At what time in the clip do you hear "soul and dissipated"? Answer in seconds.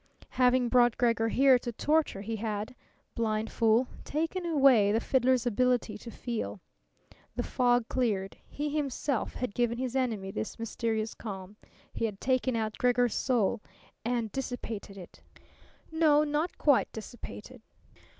13.13-14.97